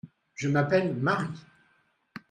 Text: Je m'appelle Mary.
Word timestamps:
Je 0.33 0.47
m'appelle 0.49 0.95
Mary. 0.95 1.27